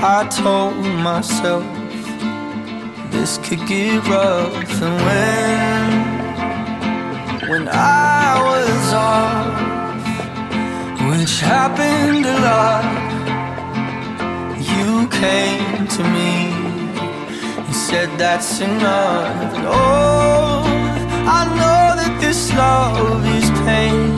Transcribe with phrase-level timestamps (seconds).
[0.00, 1.64] I told myself
[3.10, 6.08] this could get rough, and when
[7.50, 9.58] when I was off,
[11.10, 12.84] which happened a lot,
[14.70, 16.52] you came to me
[17.58, 19.54] and said that's enough.
[19.56, 20.62] And oh,
[21.26, 24.14] I know that this love is pain.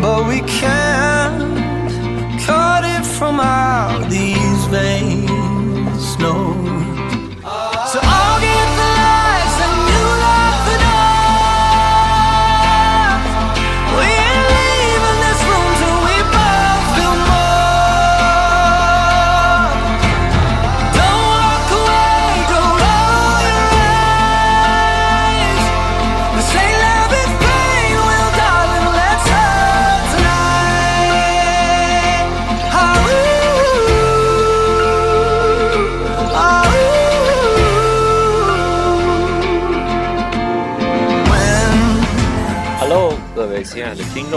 [0.00, 1.59] But we can't
[3.20, 6.99] from out these veins, no.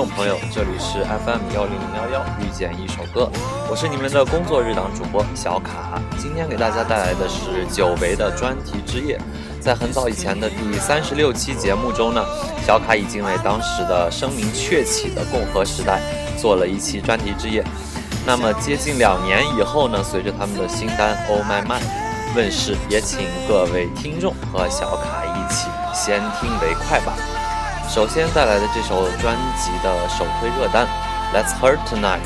[0.05, 3.29] 朋友，这里是 FM 幺零零幺幺遇见一首歌，
[3.69, 6.01] 我是你们的工作日档主播小卡。
[6.17, 9.19] 今天给大家带来的是久违的专题之夜。
[9.61, 12.23] 在很早以前的第三十六期节目中呢，
[12.65, 16.01] 小卡已经为当时的声名鹊起的共和时代
[16.37, 17.63] 做了一期专题之夜。
[18.25, 21.81] 那么接近两年以后呢，随着他们的新单《Oh My Mind》
[22.35, 27.13] 问世，也请各位听众和小卡一起先听为快吧。
[27.89, 30.87] 首先带来的这首专辑的首推热单
[31.35, 32.19] 《Let's Hurt Tonight》，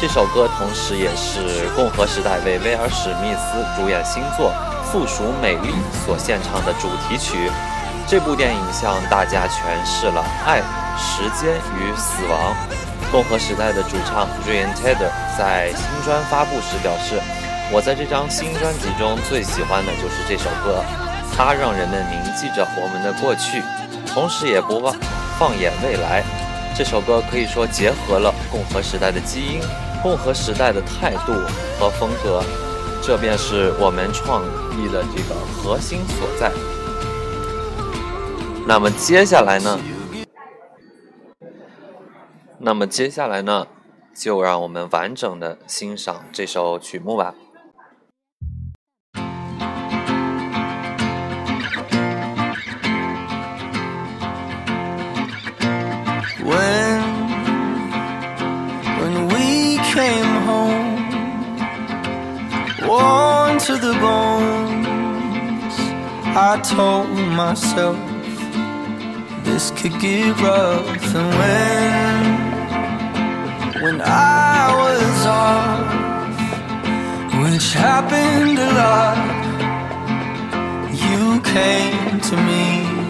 [0.00, 4.52] 这首歌同时也是共和时代为威尔史密斯主演新作
[4.90, 5.68] 《附属美丽》
[6.06, 7.50] 所献唱的主题曲。
[8.08, 10.60] 这部电影向大家诠释了爱、
[10.98, 12.54] 时间与死亡。
[13.12, 17.20] 共和时代的主唱 Ryan Tedder 在新专发布时表示
[17.70, 20.82] ：“我在这张新专辑中最喜欢的就是这首歌，
[21.36, 23.62] 它让人们铭记着我们的过去，
[24.14, 24.94] 同时也不忘
[25.38, 26.22] 放眼未来。
[26.76, 29.60] 这首歌可以说结合了共和时代的基因、
[30.02, 31.32] 共和时代的态度
[31.78, 32.42] 和风格，
[33.02, 34.44] 这便是我们创
[34.78, 36.52] 意的这个核心所在。
[38.66, 39.78] 那么接下来呢？
[42.58, 43.66] 那么接下来呢，
[44.14, 47.34] 就让我们完整的欣赏这首曲目吧。
[63.66, 65.74] To the bones
[66.36, 67.08] i told
[67.42, 67.96] myself
[69.44, 72.24] this could get rough and when
[73.82, 75.86] when i was off
[77.42, 79.18] which happened a lot
[81.08, 83.04] you came to me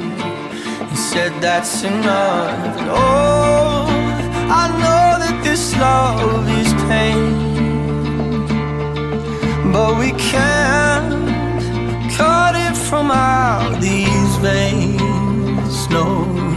[0.95, 2.79] he said that's enough.
[2.79, 3.87] And oh,
[4.49, 7.44] I know that this love is pain.
[9.75, 11.11] But we can't
[12.13, 16.54] cut it from out these veins, no.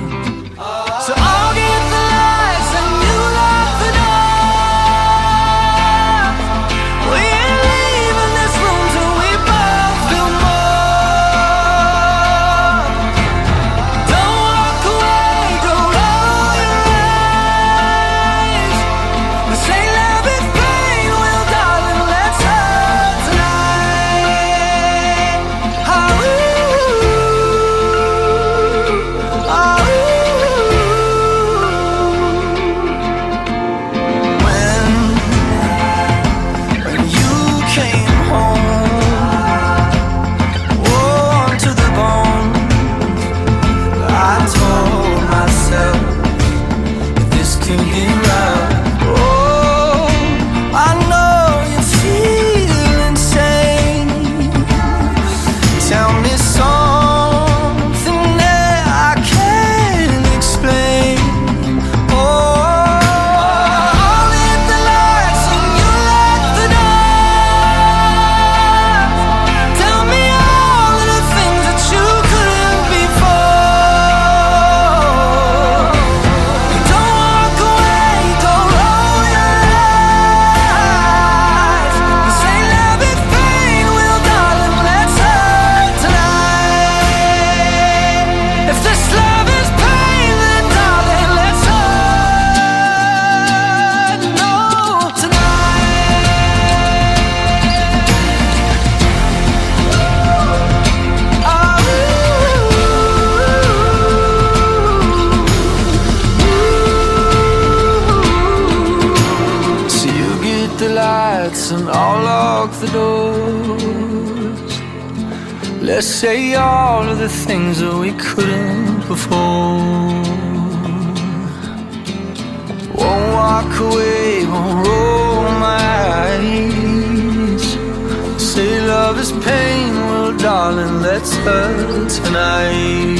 [129.27, 133.19] This pain, well, darling, let's hurt tonight.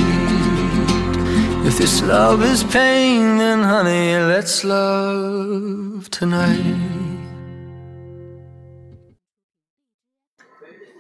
[1.65, 6.75] If this love is pain, then honey, let's love tonight.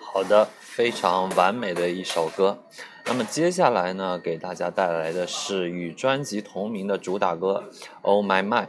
[0.01, 2.57] 好的，非常完美的一首歌。
[3.05, 7.63] 那么接下来呢，给大家带来的是与专辑同名的主打歌
[8.01, 8.65] 《Oh My My》。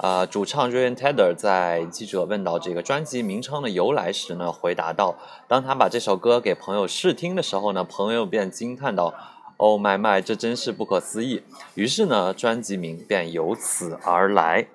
[0.00, 5.14] 啊，主唱 Ryan Tedder 在记者问到这个专辑名称的由来时呢，回答道：
[5.46, 9.12] 当他把这首歌给朋友试听的时候呢，朋友便惊叹道
[9.58, 11.42] ：“Oh My My，这真是不可思议！”
[11.76, 14.68] 于是呢，专辑名便由此而来。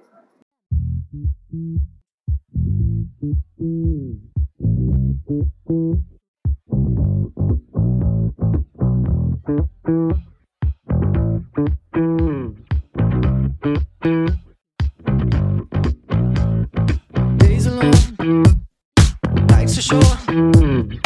[19.75, 20.00] to show.
[20.31, 21.05] Mm.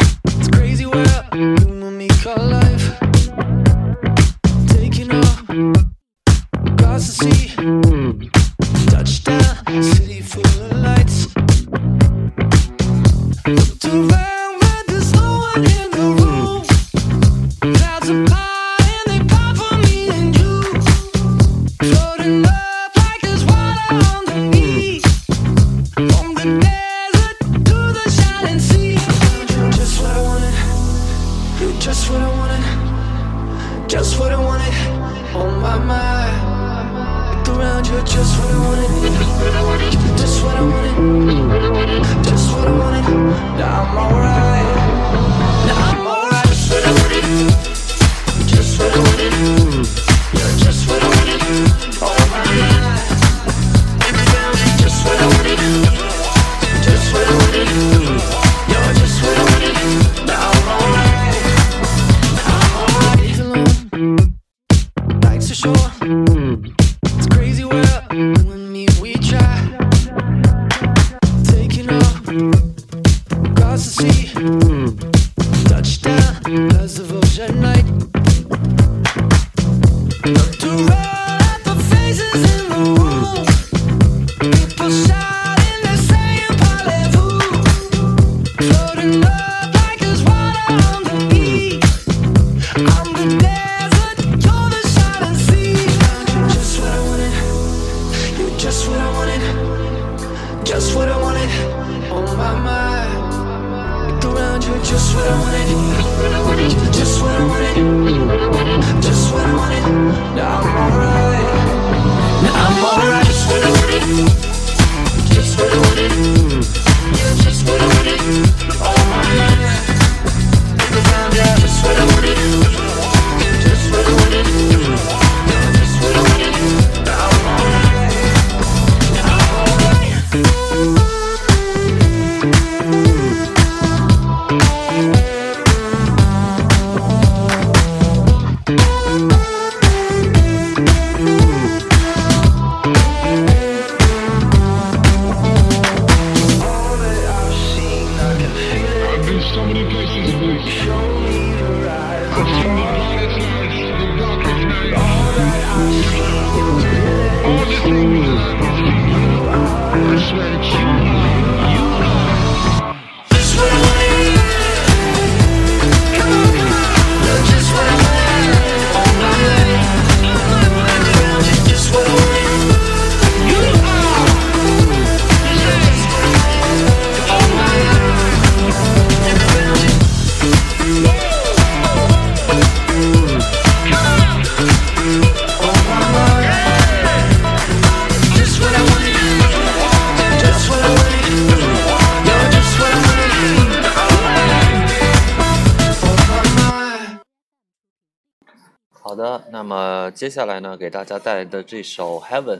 [199.60, 202.56] 那么接下来呢，给大家带来的这首《Heaven》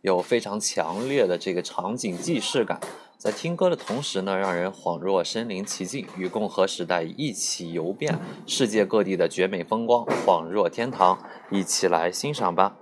[0.00, 2.80] 有非常强烈的这个场景既视感，
[3.16, 12.79] 在听歌的同时呢，让人恍若身临其境，与共和时代一起游遍世界各地的绝美风光，恍若天堂，一起来欣赏吧。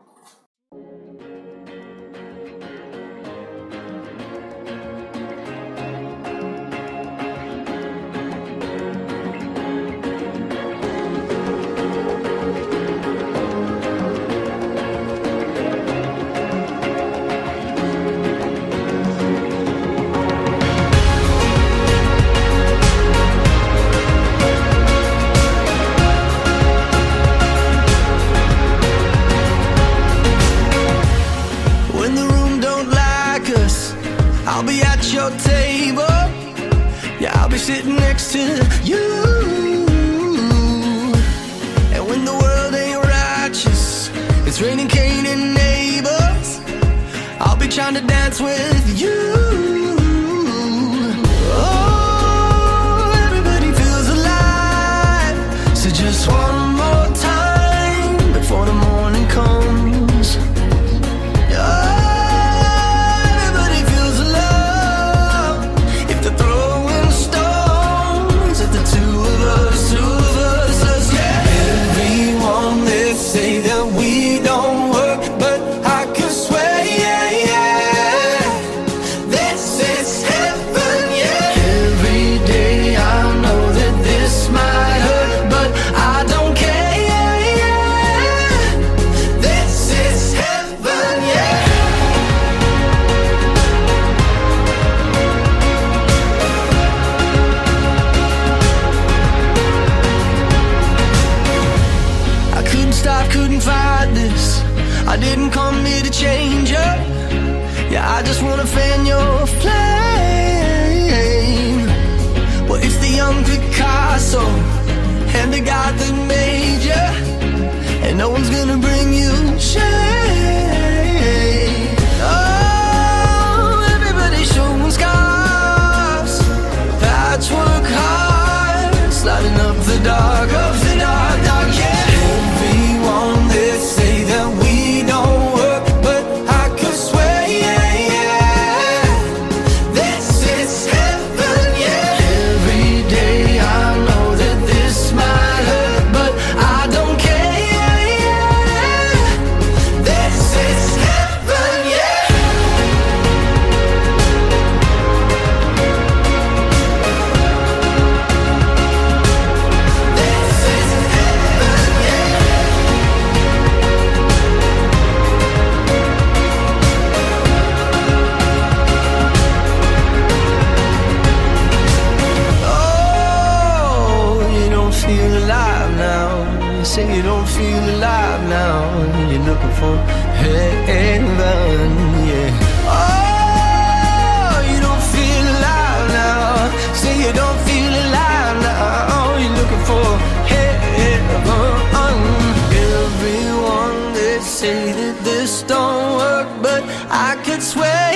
[195.62, 198.07] don't work, but I could swear.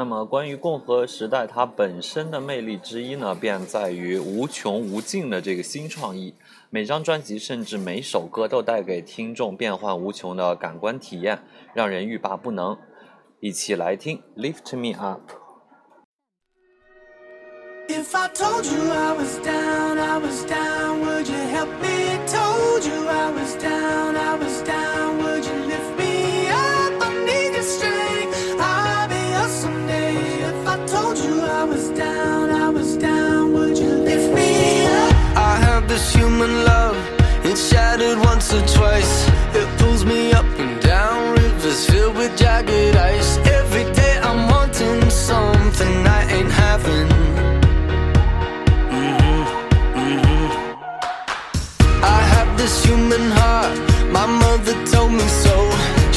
[0.00, 6.32] 那么关于共和时代它本身的魅力之一呢便在于无穷无尽的这个新创意
[6.70, 11.38] 每张专辑甚至每首歌都带给听众变幻无穷的感官体验
[11.74, 12.78] 让人欲罢不能
[13.40, 15.20] 一起来听 lift me up
[17.86, 22.82] if i told you i was down i was down would you help me told
[22.86, 25.69] you i was down i was down would you
[31.60, 35.12] I was down, I was down, would you lift me up?
[35.36, 36.96] I have this human love,
[37.44, 39.28] It shattered once or twice.
[39.60, 43.36] It pulls me up and down rivers filled with jagged ice.
[43.58, 47.08] Every day I'm wanting something I ain't having.
[48.96, 49.42] Mm-hmm,
[50.00, 50.44] mm-hmm.
[52.16, 53.76] i have This human heart,
[54.10, 55.56] my mother told me so.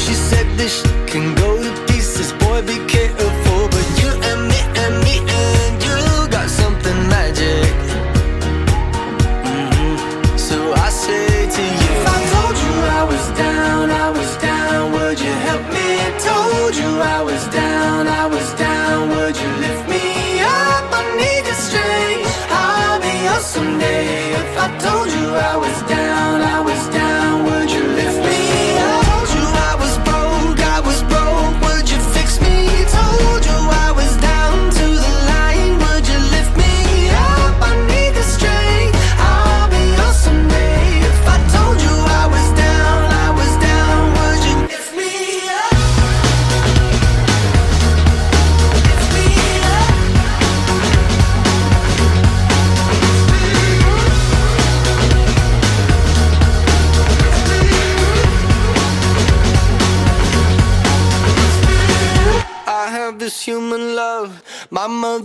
[0.04, 1.43] She said this shit can go.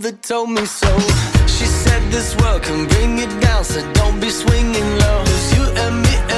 [0.09, 0.87] mother told me so.
[1.47, 5.23] She said this world can bring it down, so don't be swinging low.
[5.25, 6.28] Cause you and me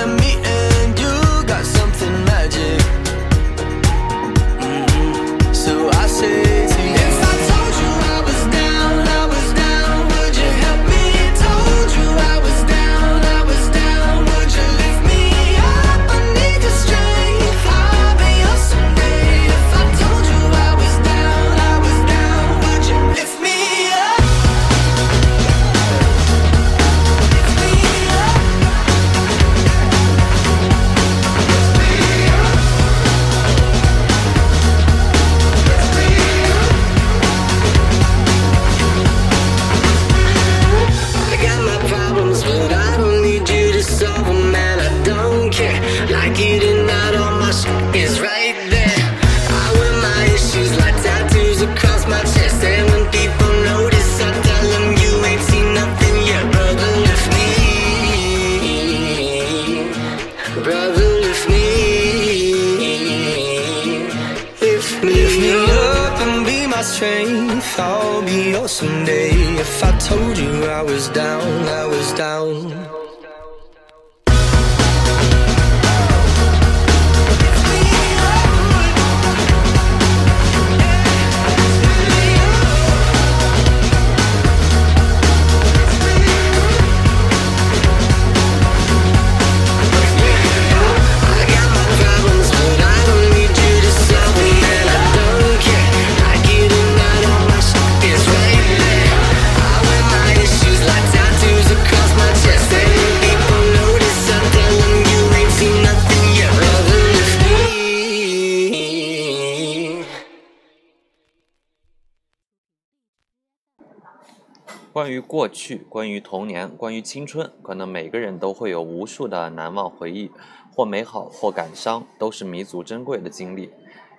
[115.01, 120.29] 关于过去关于童年关于青春可能每个人都会有无数的难忘回忆
[120.71, 123.71] 或美好或感伤都是弥足珍贵的经历。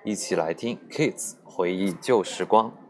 [0.03, 2.82] 一起来听 kids 回忆旧时光。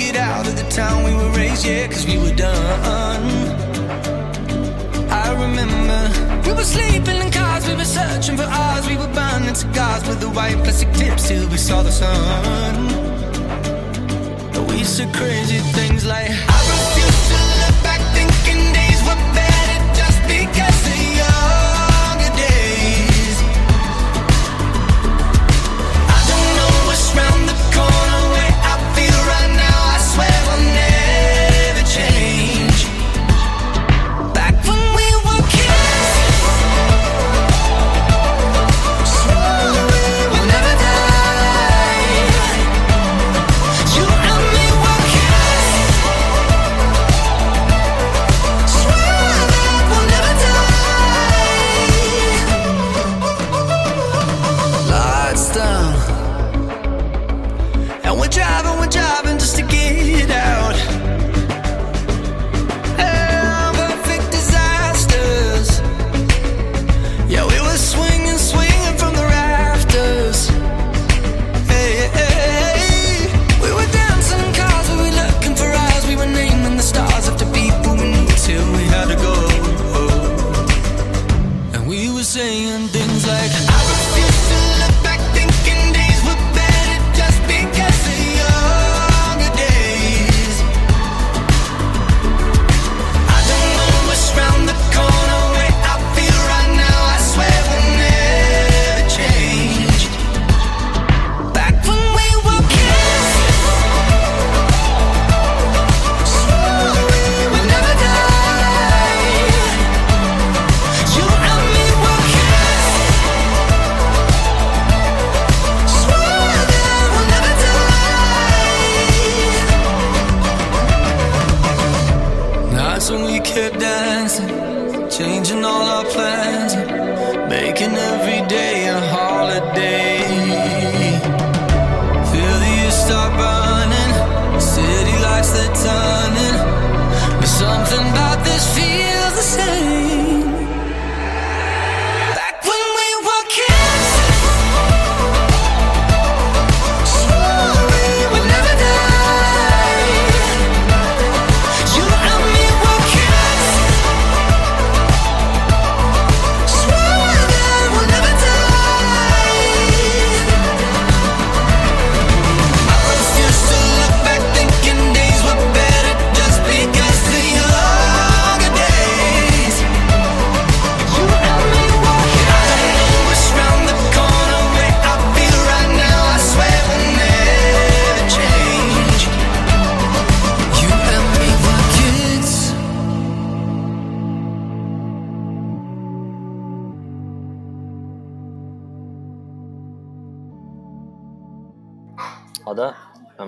[0.00, 3.22] get out of the town we were raised, yeah, cause we were done.
[5.22, 6.00] I remember
[6.46, 10.20] we were sleeping in cars, we were searching for ours, we were burning cigars with
[10.20, 12.74] the white plastic tips till we saw the sun.
[14.68, 16.59] We said crazy things like.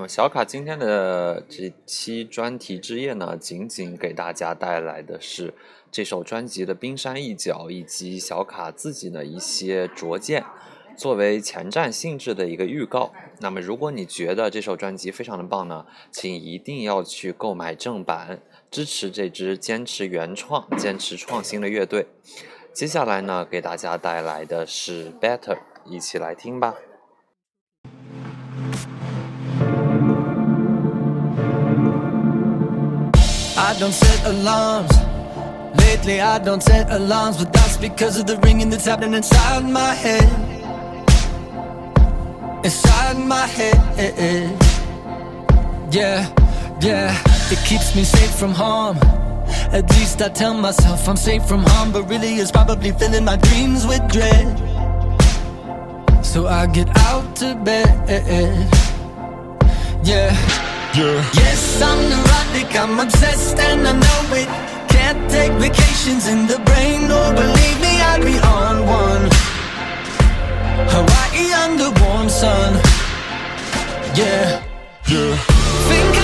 [0.09, 5.55] 小卡今天的这期专题之夜呢，仅仅给大家带来的是
[5.91, 10.45] 这首专辑的冰山一角，以及小卡自己的一些拙见，
[10.97, 13.13] 作为前瞻性质的一个预告。
[13.41, 22.07] 那么，如果你觉得这首专辑非常的棒呢，请一定要去购买正版，支持这支坚持原创、坚持创新的乐队。
[22.73, 26.75] 接下来呢，给大家带来的是《Better》，一起来听吧。
[33.73, 34.93] I don't set alarms.
[35.79, 39.95] Lately, I don't set alarms, but that's because of the ringing that's happening inside my
[39.95, 40.29] head.
[42.63, 43.79] Inside my head.
[45.91, 46.29] Yeah,
[46.83, 47.19] yeah.
[47.51, 48.99] It keeps me safe from harm.
[49.73, 53.37] At least I tell myself I'm safe from harm, but really it's probably filling my
[53.37, 54.59] dreams with dread.
[56.23, 57.89] So I get out to bed.
[60.05, 60.72] Yeah.
[60.95, 64.49] Yes, I'm neurotic, I'm obsessed and I know it.
[64.91, 69.31] Can't take vacations in the brain, or believe me, I'd be on one.
[70.93, 72.75] Hawaii under warm sun.
[74.15, 74.63] Yeah.
[75.89, 76.22] Think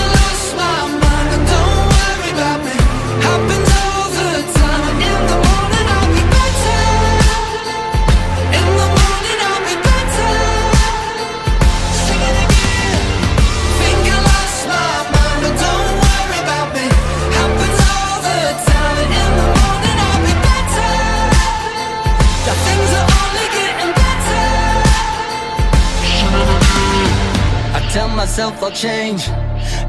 [28.59, 29.25] myself I'll change.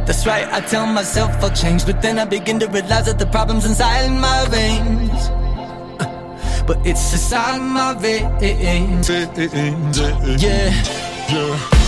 [0.06, 1.84] That's right, I tell myself I'll change.
[1.86, 5.28] But then I begin to realize that the problem's inside my veins.
[6.00, 6.06] Uh,
[6.66, 9.08] But it's inside my veins.
[9.08, 10.70] Yeah.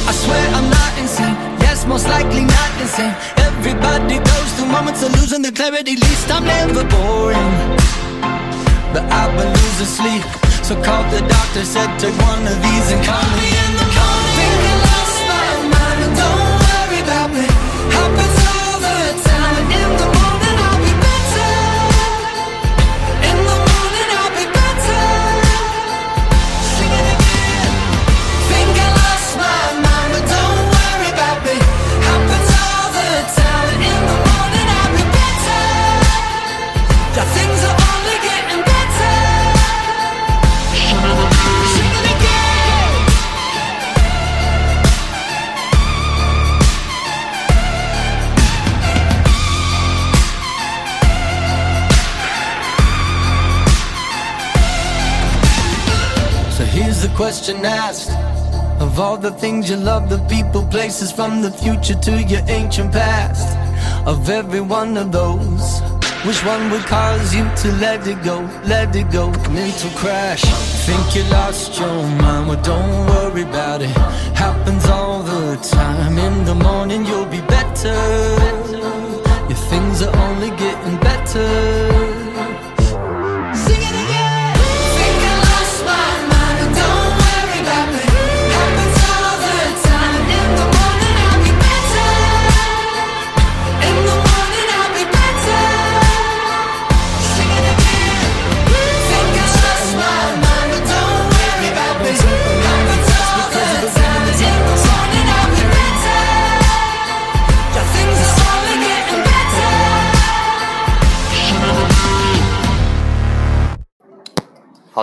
[0.08, 1.36] I swear I'm not insane.
[1.60, 3.14] Yes, most likely not insane.
[3.36, 5.94] Everybody goes through moments of losing their clarity.
[5.94, 7.52] Least I'm never boring.
[8.92, 10.22] But I've been losing sleep.
[10.66, 13.51] So called the doctor, said take one of these and call me
[19.62, 20.11] In the
[59.42, 63.48] things you love, the people, places from the future to your ancient past.
[64.06, 65.66] Of every one of those
[66.26, 69.24] Which one would cause you to let it go, let it go?
[69.50, 70.44] Mental crash.
[70.86, 73.96] Think you lost your mind, well don't worry about it.
[74.44, 76.16] Happens all the time.
[76.26, 77.98] In the morning you'll be better.
[79.50, 81.91] Your things are only getting better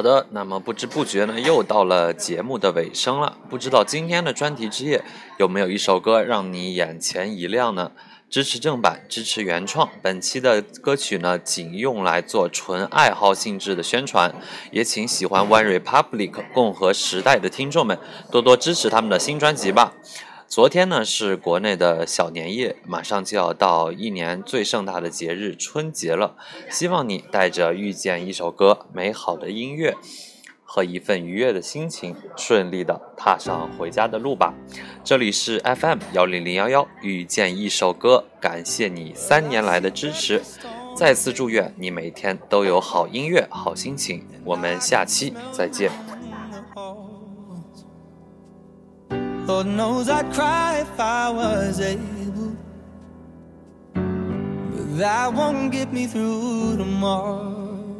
[0.09, 3.37] 的，那么不知不觉呢，又到了节目的尾声了。
[3.47, 5.03] 不知道今天的专题之夜
[5.37, 7.91] 有没有一首歌让你眼前一亮呢？
[8.27, 9.87] 支持正版，支持原创。
[10.01, 14.33] 本期的歌曲呢，仅用来做纯爱好性质的宣传，
[14.71, 17.99] 也请喜欢 One Republic 共和时代的听众们
[18.31, 19.93] 多多支持他们的新专辑吧。
[20.49, 26.35] 昨天呢是国内的小年夜，马上就要到一年最盛大的节日春节了。
[26.71, 29.95] 希望你带着遇见一首歌、美好的音乐
[30.63, 34.55] 和一份愉悦的心情，顺利的踏上回家的路吧。
[35.03, 40.41] 这里是 FM 幺零零幺幺，遇见一首歌，感谢你三年来的支持，
[40.95, 44.25] 再次祝愿你每天都有好音乐、好心情。
[44.43, 45.91] 我们下期再见。
[49.49, 52.55] Lord knows I'd cry if I was able.
[53.95, 57.95] But that won't get me through tomorrow.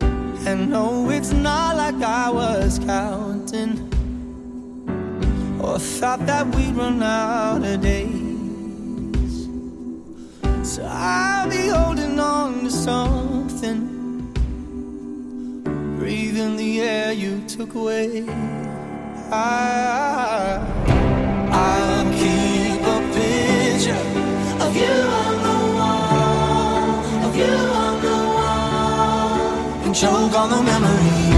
[0.00, 3.88] And no, it's not like I was counting
[5.62, 9.48] or thought that we'd run out of days.
[10.62, 13.80] So I'll be holding on to something,
[15.98, 18.65] breathing the air you took away.
[19.30, 20.60] Choke
[24.92, 28.16] on the law, of you on the
[29.82, 30.28] control
[30.62, 31.35] memory.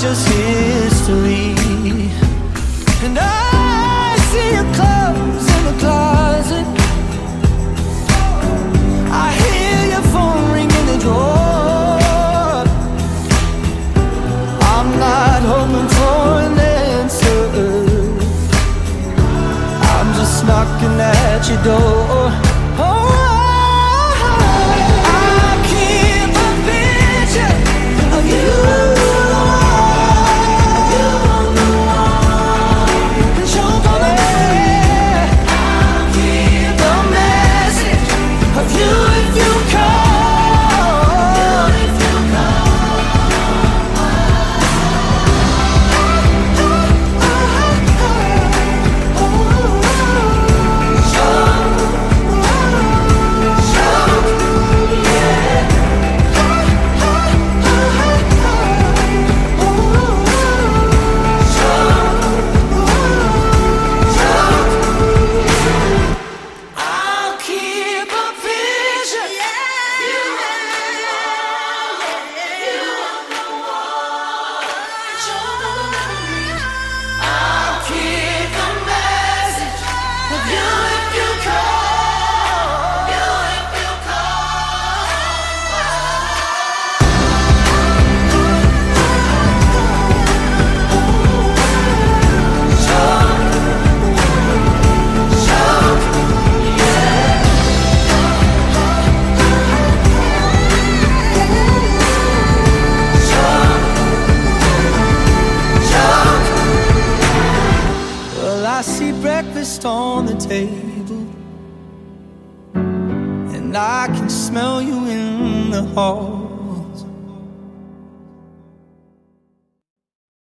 [0.00, 1.59] Just history.